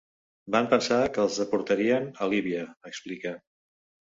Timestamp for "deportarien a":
1.41-2.31